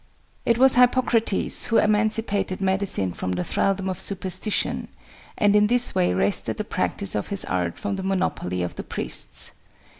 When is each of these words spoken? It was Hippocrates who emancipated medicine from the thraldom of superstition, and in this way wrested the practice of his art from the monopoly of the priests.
It 0.45 0.57
was 0.57 0.77
Hippocrates 0.77 1.67
who 1.67 1.77
emancipated 1.77 2.59
medicine 2.59 3.11
from 3.13 3.33
the 3.33 3.43
thraldom 3.43 3.87
of 3.87 3.99
superstition, 3.99 4.87
and 5.37 5.55
in 5.55 5.67
this 5.67 5.93
way 5.93 6.11
wrested 6.11 6.57
the 6.57 6.63
practice 6.63 7.13
of 7.13 7.27
his 7.27 7.45
art 7.45 7.77
from 7.77 7.97
the 7.97 8.01
monopoly 8.03 8.63
of 8.63 8.77
the 8.77 8.83
priests. 8.83 9.51